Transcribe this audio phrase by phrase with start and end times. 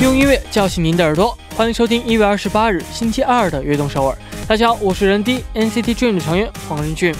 [0.00, 4.16] 用音乐叫醒您的耳朵，欢迎收听一月二十八日星期二的悦动首尔。
[4.48, 7.14] 大家好，我是人 D NCT Dream 的成员黄仁俊。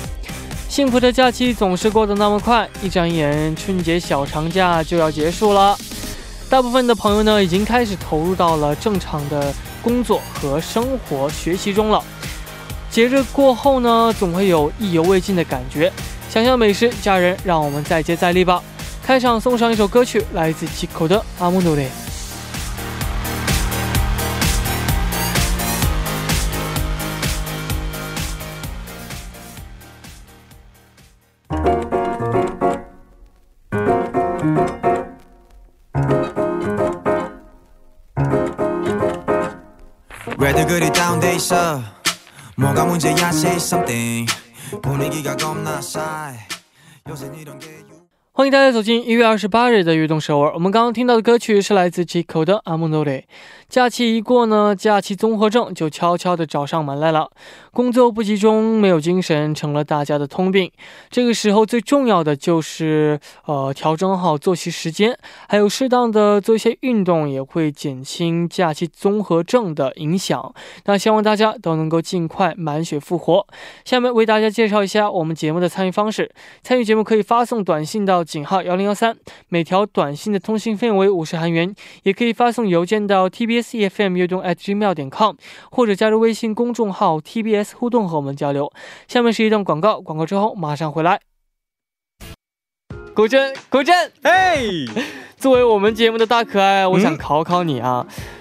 [0.66, 5.76] 幸福的假期总是过得那么快，一转眼春节小长假就要结束了。
[6.48, 9.52] 大部分的朋友呢，已经开始投入到了正常的
[9.82, 12.02] 工作和生活、学习中了。
[12.90, 15.92] 节日过后呢，总会有意犹未尽的感觉。
[16.30, 18.62] 想想美食，家人，让我们再接再厉吧。
[19.04, 21.84] 开场送上一首歌曲，来自 Chico 的《阿姆努雷》。
[40.40, 41.82] 왜들 그리 다운돼 있어?
[42.56, 44.26] 뭐가 문제야 say something.
[44.82, 46.38] 분위기가 겁나 싸해
[47.08, 47.89] 요새 이런 게 유-
[48.40, 50.54] 欢迎大家走进一月二十八日的悦动首尔。
[50.54, 53.26] 我们刚刚听到的歌曲是来自 Chico 的《阿姆诺雷》。
[53.68, 57.30] 假期一过呢，假期综合症就悄悄地找上门来了。
[57.70, 60.72] 工作不集中，没有精神，成了大家的通病。
[61.10, 70.52] 这个时候最重要的就是呃调整好作息时间，还有适当的做一些运动，也会减轻假期综合症的影响。
[70.86, 73.46] 那希望大家都能够尽快满血复活。
[73.84, 76.32] 下面为大家介绍一下我们节目的参与方式。
[76.62, 79.16] 参与节目可以发送短信到井号幺零幺三，
[79.48, 85.34] 每条短信的通信费用为五十韩元，也可以发送邮件到 tbs efm 悦动 at gmail 点 com，
[85.72, 88.72] 或者加入微信公众号 tbs 互动和我们交流。
[89.08, 91.20] 下面是一段广告，广告之后马上回来。
[93.12, 94.62] 古筝，古筝，哎，
[95.36, 98.06] 作为我们节目的大可爱，我想考考你啊，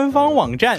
[0.00, 0.78] 官方网站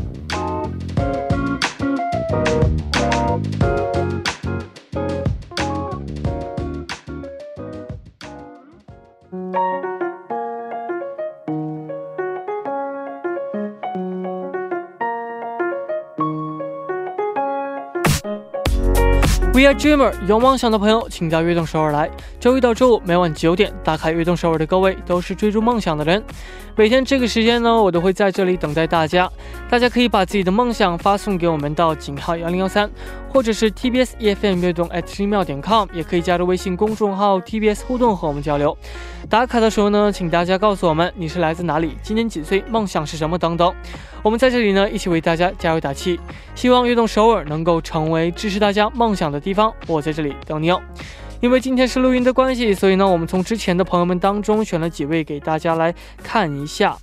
[19.73, 22.09] Dreamer，有梦想的朋友，请到悦动首尔来。
[22.39, 26.21] 周一到周五每晚九点，打开悦动首尔的各位都是追逐梦想的人。
[26.75, 29.29] 每天这个时间呢，我都会在这里等待大家。
[29.69, 32.89] 大家可以把自己的梦想发送给我们到井号幺零幺三，
[33.33, 38.77] 或者是 TBS EFM 悦动 at gmail 点 com，也可以加入微信公众号 TBS 互动和我们交流。
[39.29, 43.73] 打卡的时候呢，请大家告诉我们你是来自哪里，今年几岁，梦想是什么等等。
[44.21, 46.19] 我们在这里呢，一起为大家加油打气。
[46.55, 50.81] 希望悦动首尔能够成为支持大家梦想的地方，我在这里等你哦。
[51.39, 56.97] 因为今天是录音的关系，所以呢，我们从之前的朋友们当中选了几位给大家来看一下。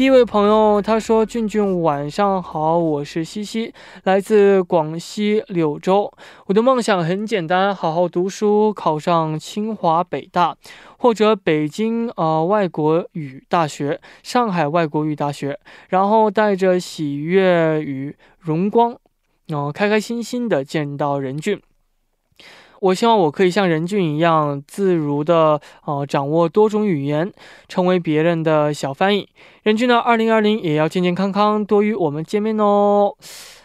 [0.00, 3.74] 第一位朋友他说：“俊俊晚上好，我是西西，
[4.04, 6.10] 来自广西柳州。
[6.46, 10.56] 我的梦想很简单，好好读书，考上清华北大，
[10.96, 15.60] 或者北京呃外国语大学、上海外国语大学，
[15.90, 18.96] 然后带着喜悦与荣光，
[19.48, 21.60] 然后、开开心心的见到任俊。”
[22.80, 27.30] 我希望我可以像任俊一样自如的呃掌握多种语言，
[27.68, 29.28] 成为别人的小翻译。
[29.62, 33.14] 任俊呢，二零二零也要健健康康，多与我们见面哦。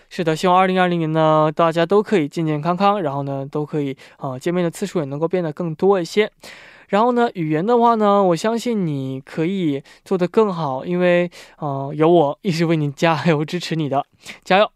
[0.09, 6.29] 是的，希望二零二零年呢，大家都可以健健康康，然后呢，都可以呃见面的次数也能够变得更多一些。
[6.89, 14.05] 然后呢，语言的话呢，我相信你可以做得更好，因为呃有我一直为你加油支持你的，
[14.43, 14.69] 加油！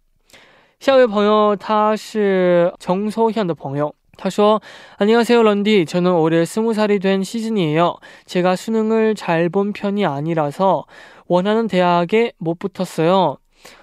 [0.80, 3.94] 下一位朋友他是穷秋현的朋友。
[4.20, 7.96] 他说：“안녕하세요 런디 저는 올해20살이 된 시즌이에요.
[8.26, 10.86] 제가 수능을 잘 본 편이 아니라서
[11.26, 13.38] 원하는 대학에 못 붙었어요.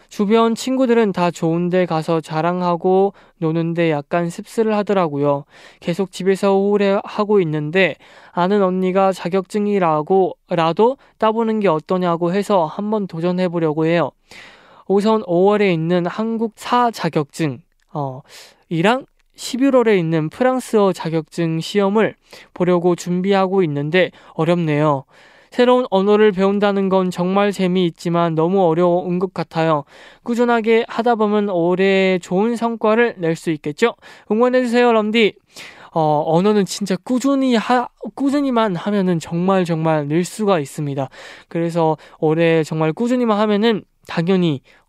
[0.09, 5.45] 주변 친구들은 다 좋은 데 가서 자랑하고 노는데 약간 습습을 하더라고요.
[5.81, 7.97] 계속 집에서 우울해하고 있는데
[8.31, 14.11] 아는 언니가 자격증이라고 라도 따보는 게 어떠냐고 해서 한번 도전해 보려고 해요.
[14.87, 17.61] 우선 5월에 있는 한국 사 자격증.
[17.93, 18.21] 어
[18.69, 19.07] 이랑
[19.37, 22.15] 11월에 있는 프랑스어 자격증 시험을
[22.55, 25.05] 보려고 준비하고 있는데 어렵네요.
[25.51, 29.85] 새로운 언어를 배운다는 건 정말 재미있지만 너무 어려운 것 같아요.
[30.23, 33.95] 꾸준하게 하다 보면 올해 좋은 성과를 낼 수 있겠죠?
[34.31, 35.35] 응원해주세요, 럼디.
[35.93, 41.09] 어, 언어는 진짜 꾸준히 하, 꾸준히만 하면은 정말 정말 늘 수가 있습니다.
[41.49, 44.61] 그래서 올해 정말 꾸준히만 하면은 당연히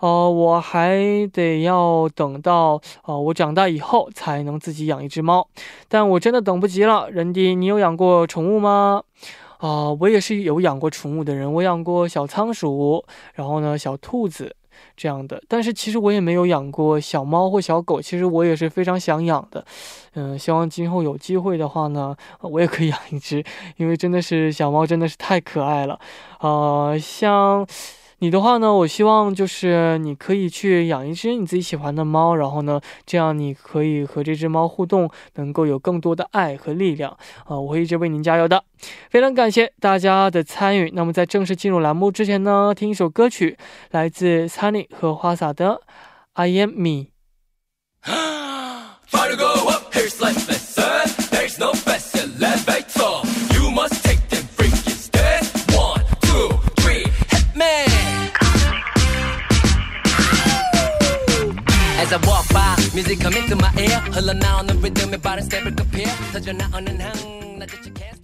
[0.00, 5.48] 呃，我还得要等到呃我长大以后才能自己养一只猫，
[5.88, 7.08] 但我真的等不及了。
[7.10, 9.02] 人弟，你有养过宠物吗？”
[9.58, 13.02] 啊，我也是有养过宠物的人，我养过小仓鼠，
[13.32, 14.54] 然后呢，小兔子
[14.94, 15.42] 这样的。
[15.48, 19.64] 但是其实我也没有养过小猫或小狗，其实我也是非常想养的。
[20.14, 23.42] 嗯，希望今后有机会的话呢，我也可以养一只，
[23.78, 25.98] 因为真的是小猫真的是太可爱了。
[26.40, 27.66] 呃，像。
[28.18, 28.72] 你的话呢？
[28.72, 37.10] 我希望就是你可以去养一只你自己喜欢的猫，然后呢，这样你可以和这只猫互动，能够有更多的爱和力量
[37.44, 37.58] 啊！
[37.58, 38.64] 我会一直为您加油的。
[39.10, 40.90] 非常感谢大家的参与。
[40.94, 43.58] 那么在正式进入栏目之前呢，听一首歌曲，
[43.90, 45.74] 来自 Sunny 和花洒的
[46.34, 47.06] 《I Am Me》。
[62.13, 67.13] I walk by music coming to my ear 흘러나오는 리듬에 빠른 스텝을 급해 터져나오는 향
[67.59, 68.22] 나조차 can't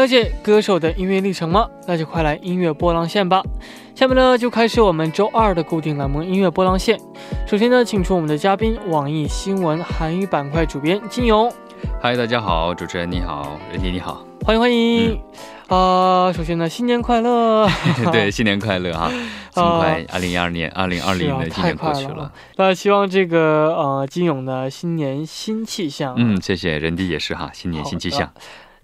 [0.00, 1.68] 了解歌手的音乐历程吗？
[1.86, 3.42] 那就快来音乐波浪线吧。
[3.94, 6.98] 下面呢，就开始我们周二的固定栏目——音乐波浪线。
[7.46, 11.52] 首先呢，请出我们的嘉宾，网易新闻韩语板块主编金勇。
[12.00, 15.20] 嗨，大家好，主持人你好，任迪你好，欢迎欢迎。
[15.68, 17.68] 啊，首先呢，新年快乐！
[18.10, 19.12] 对，新年快乐哈！
[19.52, 22.32] 这么快，二零一二年，二零二零的今年过去了。
[22.56, 26.14] 那希望这个呃，金勇的新年新气象。
[26.16, 28.32] 嗯，谢谢人迪也是哈，新年新气象。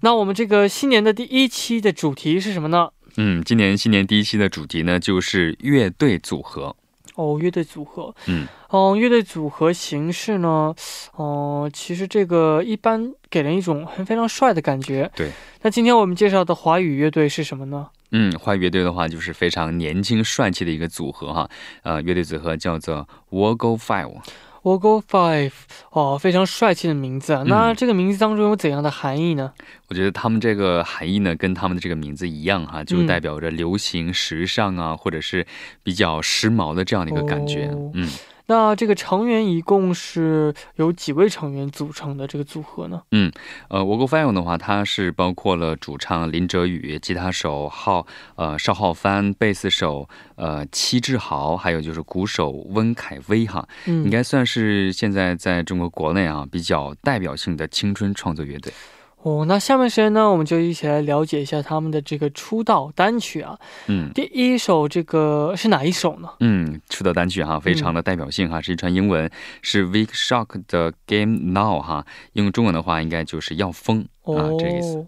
[0.01, 2.91] 那我们这个新年的第一期的主题是什么呢？
[3.17, 6.77] 嗯，今年新年第一期的主题呢，就是乐队组合。
[7.15, 8.15] 哦，乐队组合。
[8.27, 10.75] 嗯，哦，乐队组合形式呢，
[11.15, 15.11] 哦，其实这个一般给人一种很非常帅的感觉。
[15.17, 15.31] 对。
[15.63, 17.89] 那今天我们介绍的华语乐队是什么呢？
[18.13, 21.49] 嗯，华语乐队的话就是非常年轻帅气的一个组合哈。
[21.83, 24.13] 呃，乐队组合叫做 Woggle Five。
[24.67, 25.53] W g o Five，
[25.91, 27.45] 哦，非常帅气的名字啊。
[27.47, 29.53] 那这个名字当中有怎样的含义呢？
[29.87, 35.47] 我觉得他们这个含义呢，跟他们的这个名字一样哈，就代表着流行、时尚啊，或者是
[35.85, 37.71] 比较时髦的这样的一个感觉。
[37.95, 38.11] 嗯。
[38.47, 43.03] 那这个成员一共是由几位成员组成的这个组合呢？
[43.11, 43.31] 嗯，
[43.69, 58.73] 呃 g o Five 的话，它是包括了主唱林哲宇、吉他手浩呃邵浩帆、贝斯手呃戚志豪，还有就是鼓手温凯威哈，应该算是现在在中国国内啊比较代表性的青春创作乐队。
[59.23, 63.59] 哦，那下面时间呢，我们就一起来了解一下他们的这个出道单曲啊。
[63.89, 66.29] 嗯，第一首这个是哪一首呢？
[66.39, 69.29] 嗯，出道单曲哈，非常的代表性哈，是一串英文，
[69.63, 75.07] 是 v i k Shock 的 Game Now 哈，用中文的话应该就是要疯啊，这意思。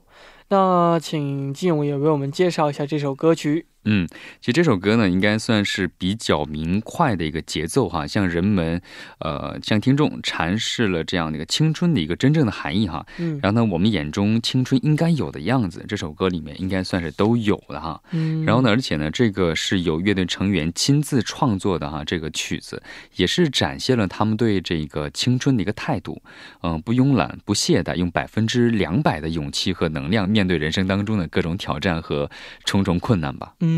[0.48, 3.66] 那请金勇也为我们介绍一下这首歌曲。
[3.90, 4.06] 嗯，
[4.40, 8.82] 其实这首歌呢，应该算是比较明快的一个节奏哈，向人们，
[9.20, 13.06] 呃，向听众阐释了这样的一个青春的一个真正的含义哈。
[13.16, 17.98] 嗯，然后呢，我们眼中青春应该有的样子，这首歌里面应该算是都有的哈。
[18.10, 22.82] 嗯，然后呢，而且呢，这个是由乐队成员亲自创作的哈，这个曲子
[23.16, 26.20] 也是展现了他们对这个青春的一个态度，
[26.62, 32.30] 嗯，不慵懒，不懈怠，用百分之两百的勇气和能量面对人生当中的各种挑战和
[32.64, 33.54] 重重困难吧。
[33.60, 33.77] 嗯，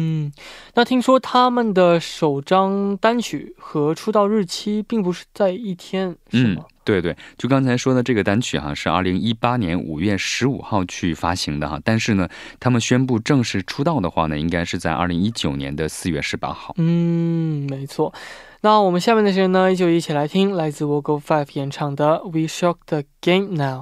[0.75, 12.29] 那听说他们的首张单曲和出道日期并不是在一天，是嗯？，对对，就刚才说的这个单曲哈，是二零一八年五月十五号去发行的哈，但是呢，
[12.59, 16.75] 他们宣布正式出道的话呢，应该是在二零一九年的四月十八号。
[16.79, 18.13] 嗯，没错。
[18.63, 23.81] 那我们下面的时间呢，就一起来听来自 Vocal Five 演唱的《We Shock the Game Now》。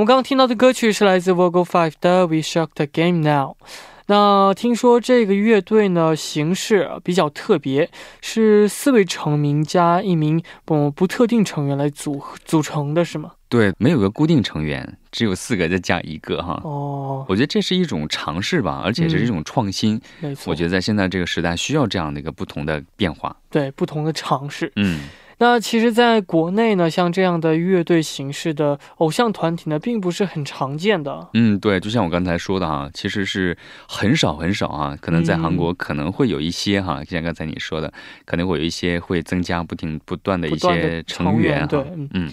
[0.00, 3.50] 我们刚刚听到的歌曲是来自 Vocal Five 的《We Shock the Game Now》。
[4.06, 7.90] 那听说这个乐队呢形式比较特别，
[8.22, 13.32] 是四位成名加一名不不特定成员来组组成的，是吗？
[13.50, 16.58] 对，没有个固定成员，只有四个再加一个哈。
[16.64, 20.00] 哦，我觉得这是一种尝试吧，而且这是一种创新。
[20.20, 23.36] 没错，我觉得在现在这个时代需要这样的一个不同的变化。
[23.50, 24.72] 对不同的尝试。
[24.76, 25.00] 嗯，
[25.42, 31.28] 那其实，在国内呢，像这样的乐队形式的偶像团体呢，并不是很常见的。
[31.32, 33.56] 嗯，对，就像我刚才说的哈，其实是
[33.88, 37.90] 很少很少啊，可能在韩国可能会有一些哈，就像刚才你说的，
[38.26, 42.10] 可能会有一些会增加不停不断的一些成成员对嗯。
[42.12, 42.30] 嗯，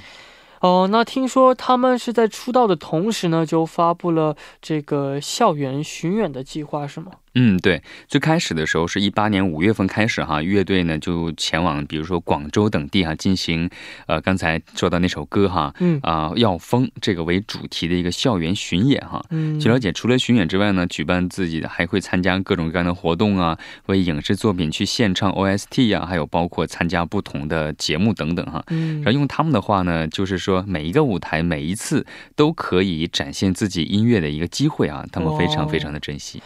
[0.59, 7.13] 哦，那听说他们是在出道的同时呢，就发布了这个校园巡演的计划，是吗？
[7.39, 13.69] 嗯，对，最开始的时候是一八年五月份开始哈，乐队呢就前往比如说广州等地哈进行，
[14.07, 19.23] 呃，刚才说到那首歌哈，嗯啊、要疯这个为主题的一个校园巡演哈。
[19.29, 28.63] 嗯，据了解，除了巡演之外呢，举办自己的还会参加各种各样的活动啊，为影视作品去献唱 OST 呀、还有包括参加不同的节目等等哈。
[28.69, 32.03] 嗯，然后用他们的话呢，就是说每一个舞台每一次
[32.35, 36.39] 都可以展现自己音乐的一个机会啊，他们非常哦非常的珍惜。
[36.39, 36.41] 哦，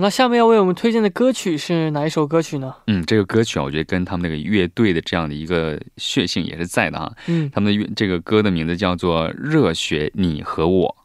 [0.00, 2.74] 那下面要为我们推荐的歌曲是哪一首歌曲呢？
[2.86, 7.12] 嗯，这个歌曲啊，我觉得跟他们那个乐队的这样的一个血性也是在的哈。
[7.26, 10.96] 嗯，他们的乐这个歌的名字叫做《热血你和我》。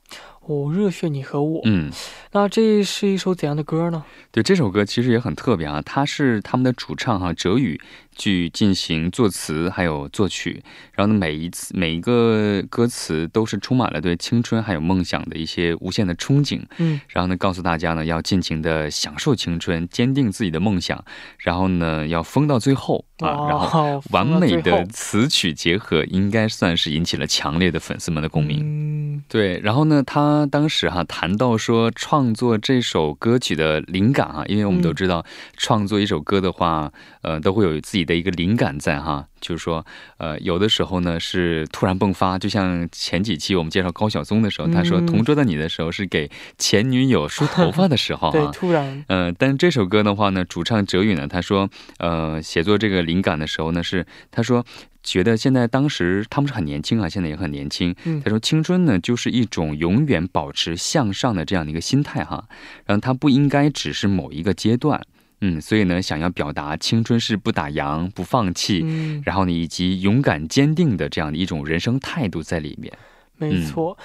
[0.47, 1.61] 哦，热血你和我。
[1.65, 1.91] 嗯，
[2.37, 4.03] 那这是一首怎样的歌呢？
[4.31, 7.81] 对，这首歌其实也很特别啊，它是他们的主唱哈哲宇
[8.15, 10.61] 去进行作词还有作曲，
[10.93, 21.03] 然后呢每一次每一个歌词都是充满了对青春还有梦想的一些无限的憧憬，嗯，然后呢告诉大家呢要尽情的享受青春，坚定自己的梦想，
[21.39, 28.59] 然后呢要疯到最后啊，然后哦，完美的词曲结合，应该算是引起了强烈的粉丝们的共鸣。
[28.61, 34.95] 嗯，对，然后呢，他当时哈、谈到说创作这首歌曲的灵感啊、因为我们都嗯。
[34.97, 35.23] 知道、
[35.57, 36.91] 创作一首歌的话，
[37.21, 39.85] 呃，都会有自己的一个灵感在哈、就是说，
[40.17, 51.69] 呃，有的时候呢是突然迸发，就像前几期我们介绍高晓松的时候，他说嗯《同桌的你》的时候是给前女友梳头发的时候啊、 对，突然，呃，但这首歌的话呢，主唱哲宇呢，他说，
[51.99, 54.65] 呃，写作这个灵感的时候呢，是他说
[55.07, 57.95] 觉得现在当时他们是很年轻啊，现在也很年轻。
[58.03, 62.47] 嗯他说青春呢，就是一种永远保持向上的这样的一个心态哈，
[62.85, 65.01] 然后它不应该只是某一个阶段，
[65.39, 72.91] 嗯，所以呢，想要表达青春是不打烊、不放弃，嗯，然后呢，以及勇敢坚定的这样的一种人生态度在里面。
[73.37, 73.97] 没错。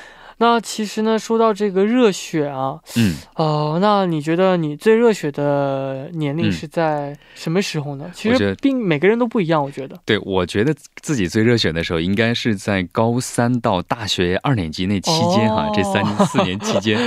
[0.43, 8.11] 那其实呢，说到这个热血啊，嗯，哦、那你觉得你最热血的年龄嗯是在什么时候呢？
[8.13, 9.97] 其实并每个人都不一样，我觉得。
[10.05, 16.99] 对，我觉得自己最热血的时候，应该是在高三到大学二年级那期间哈，哦这三四年期间。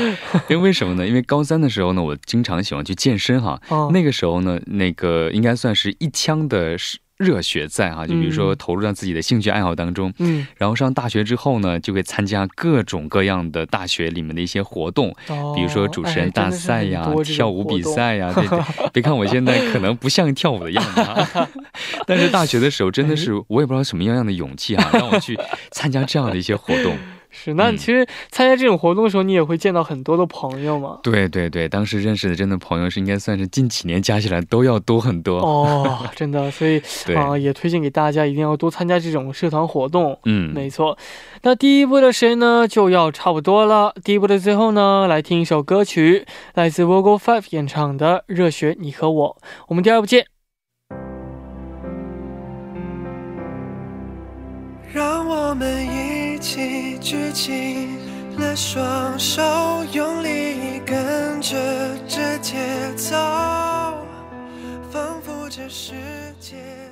[0.48, 1.06] 因为为什么呢？
[1.06, 6.78] 因为高三的时候呢，我经常喜欢去健身哈，哦，那个时候呢，那个应该算是一腔的
[7.18, 10.14] 热血在哈，就比如说嗯投入到自己的兴趣爱好当中。
[10.20, 18.60] 嗯，然后上大学之后呢，就会参加各种各样的大学里面的一些活动，哦比如说主持人大赛呀、跳舞比赛呀，对对。
[18.94, 21.50] 别看我现在可能不像跳舞的样子啊，
[22.06, 25.38] 但是大学的时候真的是我也不知道什么样样的勇气啊，让我去
[25.72, 26.98] 参加这样的一些活动。
[27.38, 31.00] 是，那嗯其实参加这种活动的时候，你也会见到很多的朋友嘛。
[31.04, 35.40] 对对对，当时认识的真的朋友是应该算是近几年加起来都要多很多。
[35.40, 40.18] 哦，真的，所以 对，啊、也推荐给大家一定要多参加这种社团活动。
[40.24, 40.98] 嗯，没错，
[41.44, 43.94] 那第一步的时间呢就要差不多了。
[44.04, 49.38] 第一步的最后呢，来听一首歌曲，来自 Vocal Five 演唱的《热血你和我》。
[49.68, 50.26] 我们第二部见。
[54.94, 56.05] 让我们一
[56.46, 57.88] 起举起
[58.38, 59.42] 了双手，
[59.92, 61.58] 用力跟着
[62.08, 62.56] 这节
[62.96, 63.16] 奏，
[64.92, 65.96] 仿佛这世
[66.40, 66.85] 界。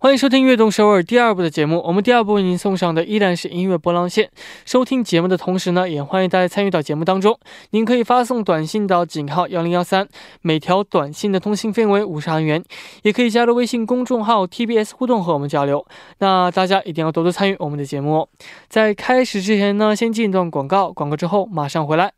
[0.00, 1.82] 欢迎收听《悦动首尔》第二部的节目。
[1.84, 4.30] 我们第二部为您送上的依然是音乐波浪线。
[4.64, 7.36] 收听节目的同时呢，也欢迎大家参与到节目当中。
[7.70, 10.06] 您可以发送短信到井号幺零幺三，
[10.40, 12.62] 每条短信的通信费为五十韩元。
[13.02, 15.84] 也可以加入微信公众号 TBS 互动和我们交流。
[16.18, 18.28] 那大家一定要多多参与我们的节目哦。
[18.68, 22.17] 在开始之前呢，先进一段广告，广告之后马上回来。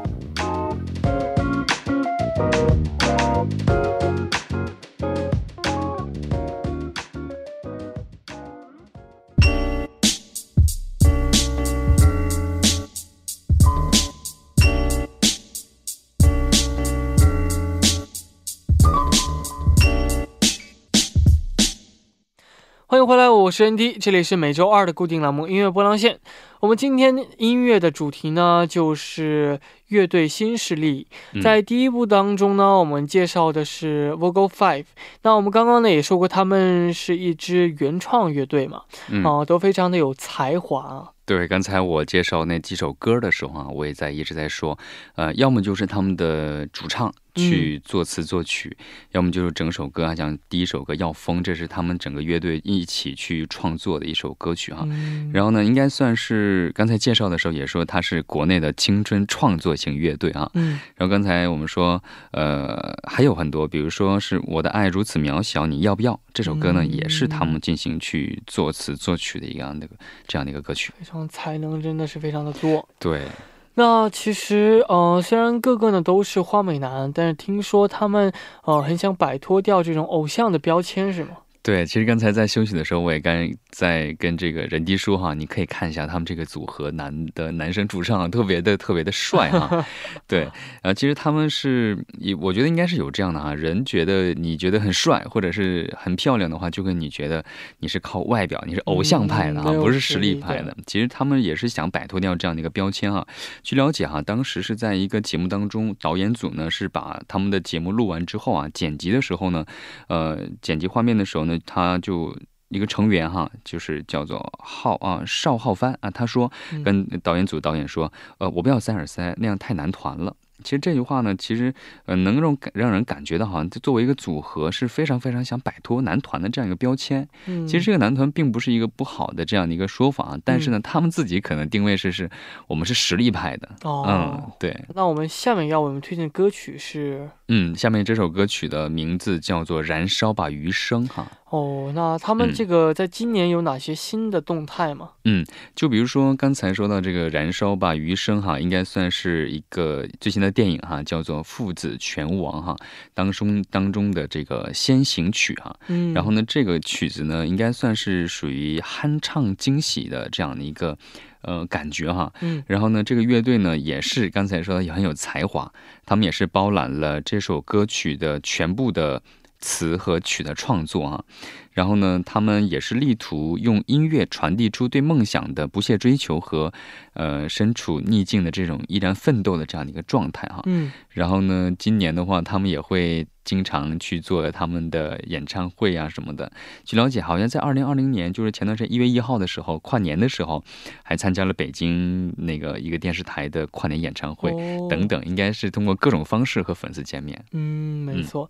[23.51, 26.17] 我是 ND，这里是每周二的固定栏目音乐波浪线。
[26.61, 29.59] 我们今天音乐的主题呢，就是
[29.89, 31.05] 乐队新势力。
[31.33, 34.85] 嗯在第一部当中呢，我们介绍的是 Vocal Five。
[35.23, 41.09] 那我们刚刚呢也说过，他们是一支原创乐队嘛，嗯啊、都非常的有才华啊。
[41.25, 44.79] 对，刚才我介绍那几首歌的时候啊，我也在一直在说，
[45.15, 48.75] 呃，要么就是他们的主唱去作词作曲，
[49.11, 60.49] 要么就是整首歌啊，像第一首歌《要疯》，这是他们整个乐队一起去创作的一首歌曲哈、嗯，然后呢，应该算是刚才介绍的时候也说它是国内的青春创作型乐队啊。
[60.53, 66.19] 嗯然后刚才我们说，呃，还有很多，比如说是我的爱如此渺小，你要不要？
[66.33, 69.87] 这首歌呢，嗯也是他们进行去作词作曲的一样的
[70.27, 70.93] 这样的一个歌曲。
[70.97, 72.87] 非常才能真的是非常的多。
[72.99, 73.27] 对，
[73.75, 78.31] 那其实，呃，虽然个个呢都是花美男，但是听说他们，
[78.65, 81.37] 呃，很想摆脱掉这种偶像的标签，是吗？
[81.63, 89.85] 对，其实刚才在休息的时候，我也刚在跟这个任迪说哈，你可以看一下他们这个组合男的男生主唱啊，特别的特别的帅哈。
[90.27, 90.49] 对，
[90.81, 92.03] 呃，其实他们是，
[92.39, 97.45] 我觉得应该是有这样的哈，人觉得你觉得很帅或者是很漂亮的话，就跟你觉得
[97.77, 100.75] 你是靠外表，你是偶像派的啊，嗯不是实力派的。
[100.87, 103.27] 其实他们也是想摆脱掉这样的一个标签哈。
[103.61, 109.63] 据了解哈，当时是在一个节目当中，导演组呢是把他们的节目录完之后啊，剪辑的时候呢，
[110.07, 112.35] 呃，剪辑画面的时候呢，他就
[112.69, 120.35] 一个成员哈，就是叫做浩啊邵浩帆啊，他说嗯跟导演组导演说，呃，我不要三耳塞，那样太男团了。
[120.63, 121.73] 其实这句话呢，其实
[122.05, 127.27] 呃能让感让人感觉到，好像作为一个组合是非常非常想摆脱男团的这样一个标签。
[127.47, 132.29] 嗯，其实这个男团并不是一个不好的这样的一个说法，啊，但是呢，他们自己可能定位是是
[132.67, 133.69] 我们是实力派的。
[133.81, 141.29] 哦，嗯，对，那我们下面要为我们推荐的歌曲是，嗯，下面这首歌曲的名字叫做《燃烧吧余生》哈。
[141.49, 145.09] 哦，那他们嗯这个在今年有哪些新的动态吗？
[145.25, 152.77] 嗯就比如说刚才说到这个《燃烧吧余生》哈，应该算是一个最新的电影哈，叫做《父子拳王》哈，
[153.13, 155.75] 当中当中的这个先行曲哈。
[155.87, 160.97] 嗯，然后呢，这个曲子呢，应该算是属于酣畅惊喜的这样的一个
[161.41, 162.31] 呃感觉哈。
[162.41, 165.71] 嗯然后呢，这个乐队呢也是刚才说的也很有才华，
[166.05, 169.21] 他们也是包揽了这首歌曲的全部的
[169.59, 171.23] 词和曲的创作啊。
[171.71, 176.73] 然后呢，他们也是力图用音乐传递出对梦想的不懈追求和
[177.13, 180.61] 呃身处逆境的这种依然奋斗的这样的一个状态哈。
[180.65, 186.49] 嗯然后呢，今年的话，他们也会经常去做他们的演唱会啊什么的。
[186.85, 190.63] 据了解，好像在二零二零年，就是前段时间一月一号的时候，跨年的时候，
[191.03, 197.43] 还参加了北京那个一个电视台的跨年演唱会、哦等等，应该是通过各种方式和粉丝见面。
[197.51, 198.49] 嗯，没嗯错。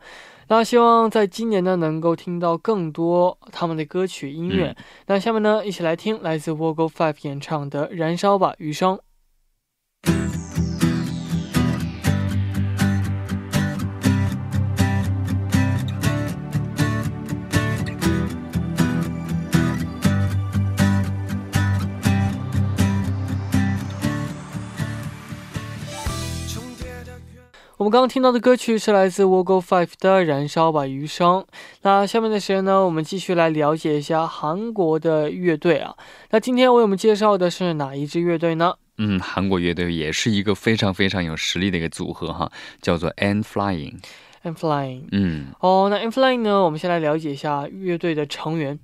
[0.53, 4.75] 那希望在今年呢，能够听到更多他们的歌曲音乐。
[4.77, 8.95] 嗯那下面呢，一起来听来自 Vocal Five 演唱的《燃烧吧余生》。
[27.81, 31.39] 我们刚刚听到的歌曲是来自 Vocal Five 的《燃烧吧余生》。
[31.81, 35.95] 那下面的时间呢，我们继续来了解一下韩国的乐队啊。
[36.29, 42.51] 那今天为我们介绍的是哪一支乐队呢嗯，韩国乐队也是一个非常非常有实力的一个组合哈，
[42.83, 43.97] 叫做 And Flying。
[44.43, 45.05] ？I'm Flying。
[45.11, 48.77] 嗯，哦，那 I'm Flying 呢，我们先来了解一下乐队的成员。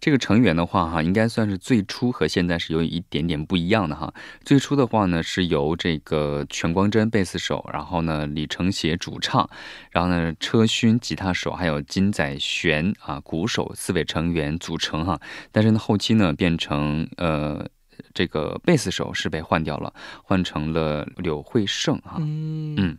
[0.00, 4.12] 这个成员的话，哈，应该算是最初和现在是有一点点不一样的哈。
[4.44, 9.48] 最初的话呢，是由这个全光真贝斯手，然后呢李承协主唱，
[9.90, 15.20] 然后呢车勋吉他手，还有金载玄啊鼓手四位成员组成哈。
[15.50, 17.66] 但是呢后期呢变成呃
[18.14, 19.92] 这个贝斯手是被换掉了，
[20.24, 22.16] 换成了柳惠胜哈。
[22.20, 22.98] 嗯嗯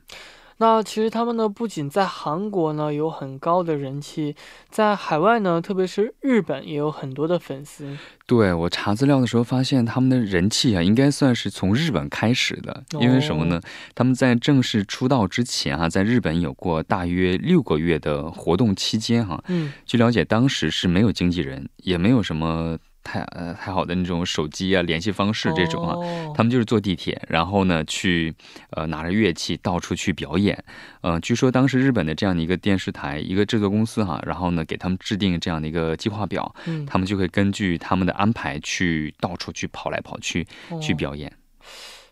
[0.58, 4.36] 那其实他们呢，不仅在韩国呢有很高的人气，
[4.70, 7.98] 在海外呢，特别是日本也有很多的粉丝。
[8.26, 12.84] 对我查资料的时候发现，他们的人气啊，应该算是从日本开始的。
[13.00, 13.60] 因为什么呢？
[13.94, 25.96] 他们在正式出道之前啊，在日本有过大约六个月的活动期间哈、嗯据了解，当时是没有经纪人，也没有什么太呃太好的那种手机啊联系方式这种啊。
[25.96, 28.34] 哦他们就是坐地铁，然后呢去
[28.72, 30.64] 呃拿着乐器到处去表演。
[31.02, 40.48] 呃，据说当时日本的这样的一个电视台一个制作公司哈，然后呢给他们制定这样的一个计划表，嗯，他们就会根据他们的安排去到处去跑来跑去
[40.82, 41.32] 去哦表演。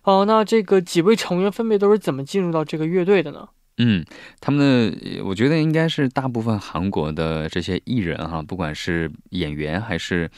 [0.03, 3.47] 哦，那这个几位成员分别都是怎么进入到这个乐队的呢？
[3.77, 4.05] 嗯，
[4.39, 10.29] 他们的呃我觉得应该是大部分韩国的这些艺人哈，不管是演员还是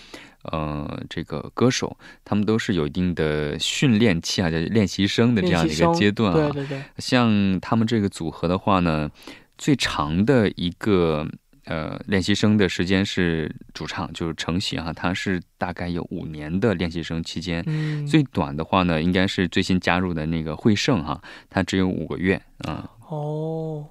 [0.51, 6.51] 呃这个歌手，他们都是有一定的训练期啊，叫练习生的这样的一个阶段啊。
[6.51, 9.09] 对对对，像他们这个组合的话呢，
[9.57, 11.25] 最长的一个
[11.65, 17.63] 呃练习生的时间是主唱，就是程喜哈，他是大概有五年的练习生期间。
[17.67, 23.87] 嗯，最短的话呢，应该是最新加入的那个惠胜哈，他只有五个月啊、哦，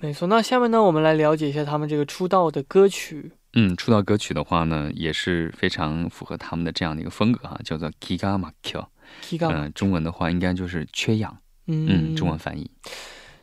[0.00, 0.26] 没错。
[0.28, 3.32] 那下面呢，我们来了解一下他们这个出道的歌曲。
[3.54, 8.88] 嗯，出道歌曲的话呢，也是非常符合他们的这样的一个风格哈，叫做 Kiga m a k y o
[9.22, 11.36] Kiga，嗯、中文的话应该就是缺氧，
[11.66, 12.38] 嗯嗯，中文。
[12.38, 12.70] 翻译。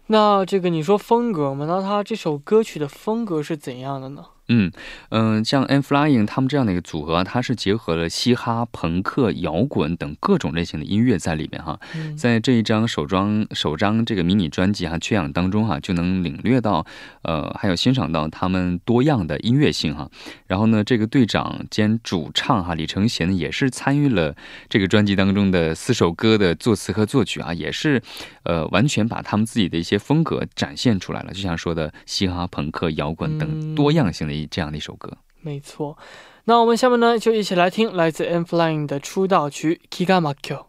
[0.07, 1.65] 那这个你说风格嘛？
[1.65, 4.23] 那他这首歌曲的风格是怎样的呢？
[4.49, 4.71] 嗯
[5.09, 11.79] 嗯、像 n Flying 他们这样的一个组合啊，它是结合了嘻哈、朋克、摇滚等各种类型的音乐在里面哈。
[11.95, 16.85] 嗯，在这一张首张首张这个迷你专辑哈《缺氧》当中哈，就能领略到，
[17.23, 20.09] 呃，还有欣赏到他们多样的音乐性哈。
[20.47, 24.35] 然后呢，这个队长兼主唱哈李承贤呢，也是参与了
[24.69, 28.01] 这个专辑当中的四首歌的作词和作曲啊，也是
[28.43, 31.33] 呃完全把他们自己的一些风格展现出来了。
[31.33, 35.10] 就像说的嘻哈、朋克、摇滚等嗯多样性的一这样的一首歌。
[35.40, 35.96] 没错。
[36.44, 40.66] 那我们下面呢，就一起来听来自 M Flying 的出道曲《Kiga m a k y o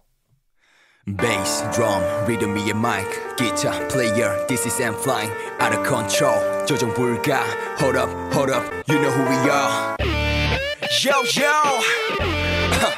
[1.06, 3.06] Bass, drum, rhythm 위에 mic,
[3.36, 6.38] guitar, player, this is M flying out of control.
[6.66, 7.44] 조정 불가,
[7.78, 9.98] hold up, hold up, you know who we are.
[11.04, 11.52] Yo yo,
[12.80, 12.96] Huh.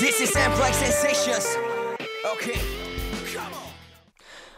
[0.00, 1.56] this is M flying sensations.
[2.34, 2.58] Okay,
[3.32, 3.70] come on.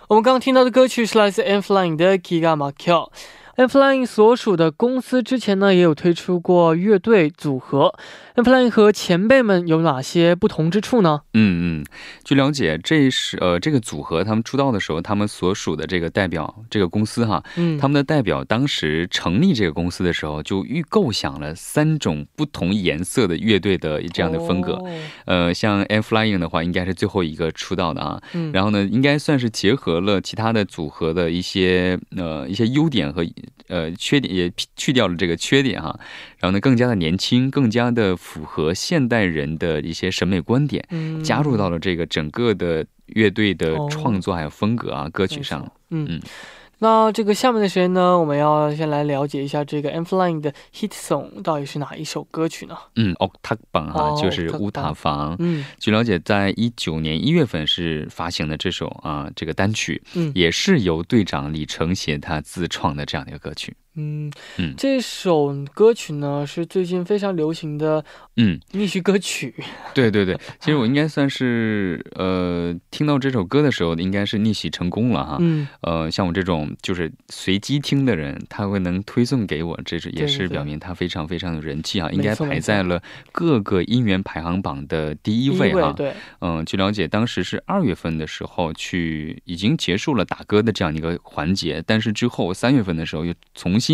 [0.09, 3.11] 我们刚刚听到的歌曲是来自 M Flying 的《Kiga m a k y o M
[3.56, 7.94] Flying 所属的公司之前呢也有推出过乐队组合
[8.36, 11.22] Flying 和前辈们有哪些不同之处呢？
[11.34, 11.86] 嗯嗯，
[12.26, 24.74] 据了解，这是呃这个组合他们出道的时候，他们所属的这个代表这个公司哈，嗯，他们的代表当时成立这个公司的时候，就预构想了三种不同颜色的乐队的这样的风格。
[24.74, 24.90] 哦
[25.26, 28.22] 呃，像 Flying 的话，应该是最后一个出道的啊。
[28.34, 33.24] 嗯，然后呢，应该算是结合了其他的组合的一些呃一些优点和
[33.68, 36.00] 呃缺点，也去掉了这个缺点哈。
[36.40, 45.62] 然后呢，更加的年轻，更加的符合现代人的一些审美观点，嗯加入到了这个整个的乐队的哦创作还有风格啊、歌曲上。
[45.90, 46.22] 嗯嗯
[46.86, 52.78] 那这个下面的时间呢，我们要先来了解一下这个 M Flying 的 hit song 到底是哪一首歌曲呢？
[52.96, 55.36] 嗯 o k t a 榜哈，哦就是乌塔房。
[55.40, 63.76] 嗯据了解，在一九年一月份是发行的这首啊这个单曲，嗯也是由队长李承协他自创的这样的一个歌曲。
[63.96, 68.04] 嗯嗯这首歌曲呢是最近非常流行的
[68.38, 69.54] 嗯，逆袭歌曲。
[69.94, 75.38] 对对对，其实我应该算是呃听到这首歌的时候，应该是逆袭成功了哈。
[75.40, 85.94] 嗯呃，像我这种就是随机听的人，他会能推送给我，这是也是表明他非常非常有人气啊，应该排在了各个音源排行榜的第一位哈。
[85.94, 93.85] 对，嗯，据了解，当时是二月份的时候去已经结束了打歌的这样一个环节，但是之后三月份的时候又重新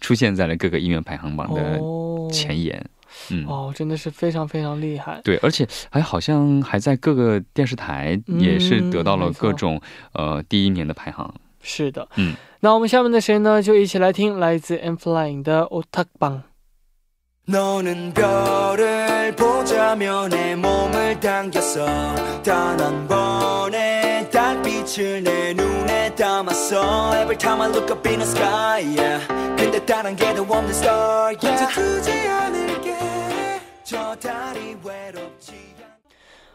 [0.00, 2.84] 出现在了各个音乐排行榜的哦前沿。
[3.30, 5.20] 嗯，哦，真的是非常非常厉害。
[5.24, 9.80] 对，而且还好像还在各个电视台也是得到了各种、
[10.12, 11.34] 呃第一名的排行。
[11.60, 16.42] 是的，嗯，那我们下面的时间呢，就一起来听来自 M Flying 的 Otak Bang。
[17.48, 21.86] 너는 별을 보자며 내 몸을 당겼어
[22.42, 28.84] 단 한 번의 달빛을 내 눈에 담았어 Every time I look up in the sky
[28.98, 29.26] yeah.
[29.56, 31.74] 근데 다른 게도 없는 star yeah.
[31.74, 32.98] 두지 않을게
[33.82, 35.67] 저 달이 외롭지 않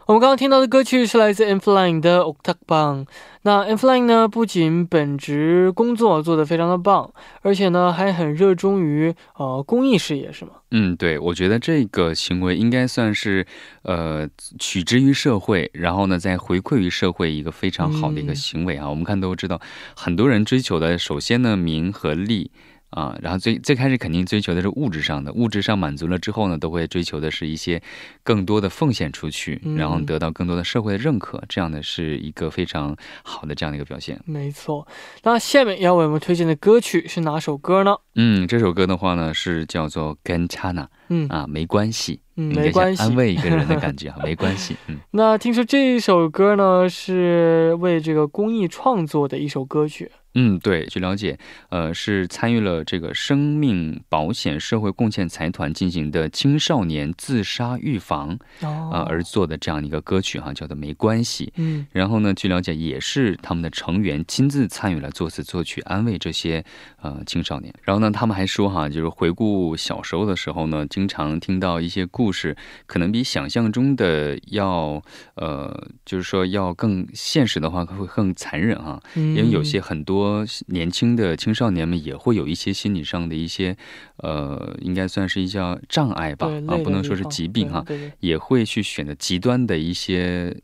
[0.06, 3.06] 我们刚刚听到的歌曲是来自 Inflying 的 Octak Bang。
[3.44, 7.10] 那 M Flying 呢，不仅本职工作做得非常的棒，
[7.42, 10.52] 而且呢还很热衷于呃公益事业，是吗？
[10.72, 13.46] 嗯，对，我觉得这个行为应该算是，
[13.84, 14.28] 呃，
[14.60, 18.90] 取之于社会，然后呢，再回馈于社会一个非常好的一个嗯行为啊。
[18.90, 19.62] 我们看都知道，
[19.96, 22.52] 很多人追求的，首先呢，名和利。
[22.94, 27.82] 啊，然后最最开始肯定追求的是物质上的，物质上满足了之后呢，都会追求的是一些
[28.24, 34.20] 更多的奉献出去，嗯然后得到更多的社会的认可，这样的是一个非常好的这样的一个表现。
[34.26, 34.88] 没错。
[35.24, 37.98] 那下面要为我们推荐的歌曲是哪首歌呢？
[38.16, 43.02] 嗯，这首歌的话呢是叫做《跟 Chana》嗯啊，没关系，没关系。
[43.02, 44.98] 安慰一个人的感觉啊， 没关系，嗯。
[45.12, 50.12] 那听说这一首歌呢是为这个公益创作的一首歌曲。
[50.36, 51.38] 嗯，对，据了解，
[51.70, 61.46] 呃，是参与了这个生命保险社会贡献财团进行的青少年自杀预防哦啊、呃而做的这样一个歌曲哈、叫做《没关系》。
[61.58, 66.66] 嗯然后呢，据了解，也是他们的成员亲自参与了作词作曲，安慰这些
[67.04, 67.72] 呃青少年。
[67.84, 75.02] 然后呢，他们还说哈，就是回顾小时候的时候呢，经常听到一些故事，可能比想象中的要
[75.36, 83.76] 呃，就是说要更现实的话，会更残忍哈、嗯，因为有些很多年轻的青少年们也会有一些心理上的一些，
[84.18, 87.86] 呃，应该算是一叫障碍吧，啊，不能说是疾病哈，
[88.20, 90.56] 也会去选择极端的一些。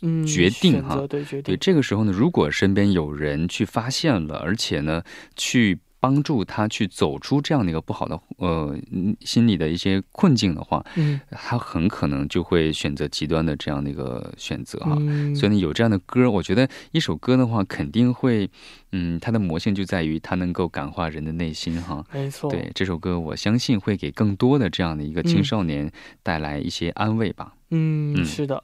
[0.00, 1.42] 嗯，决定哈对决。
[1.42, 1.42] 定。
[1.42, 5.02] 对，这个时候呢，如果身边有人去发现了，而且呢，
[5.34, 14.96] 去帮助他去走出这样的一个不好的呃嗯心理的一些困境的话，嗯他很可能就会选择极端的这样的一个选择哈。
[15.00, 18.48] 嗯，所以呢，有这样的歌，我觉得一首歌的话，肯定会，
[18.92, 22.04] 嗯，它的魔性就在于它能够感化人的内心哈。
[22.12, 25.90] 没错，对这首歌，我相信会给更多的这样的一个青少年
[26.22, 27.54] 带来一些安慰吧。
[27.70, 28.62] 嗯，嗯是的。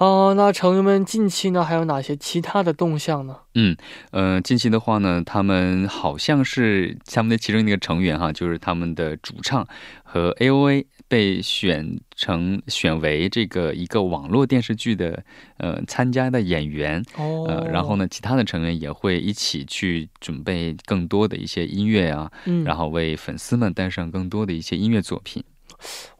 [0.00, 3.36] 哦，那成员们近期呢还有哪些其他的动向呢？
[3.54, 3.76] 嗯
[4.12, 9.68] 呃，近期的话呢，他们好像是他们的其中一个成员哈，就是他们的主唱
[10.02, 15.22] 和 A O A 被选成选为这个一个网络电视剧的
[15.58, 17.04] 呃参加的演员。
[17.18, 25.44] 哦，呃，然后呢，其他的成员也会一起去准备更多的一些音乐啊，嗯，然后为粉丝们带上更多的一些音乐作品。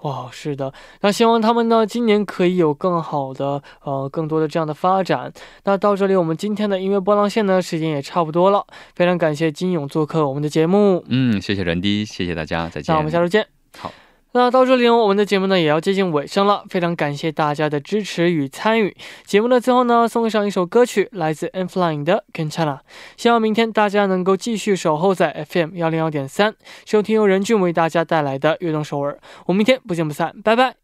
[0.02, 5.32] 哇，是的，那希望他们呢今年可以有更好的呃更多的这样的发展。
[5.64, 12.94] 那到这里，我们今天的音乐波浪线呢时间也差不多了，非常感谢金勇做客我们的节目，嗯，谢谢人迪，谢谢大家，再见。
[12.94, 13.46] 那我们下周见。
[13.78, 13.92] 好。
[14.32, 18.96] 那到这里呢，我们的节目呢也要接近尾声了，非常感谢大家的支持与参与。
[19.24, 22.80] 节目的最后呢，送上一首歌曲，来自 N Flying 的 c a n c h a n a
[23.16, 26.54] 希望明天大家能够继续守候在 FM 幺零幺点三，
[26.86, 29.18] 收听由任俊为大家带来的悦动首尔。
[29.46, 30.76] 我们明天不见不散，拜拜。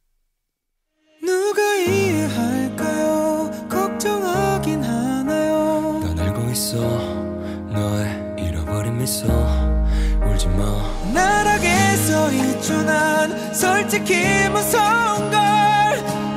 [11.16, 13.54] 나락에 서 있죠 난.
[13.54, 14.14] 솔직히
[14.50, 15.36] 무서운 걸.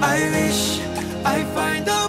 [0.01, 0.81] I wish
[1.23, 2.08] I find a